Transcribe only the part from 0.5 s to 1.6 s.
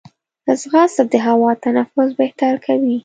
ځغاسته د هوا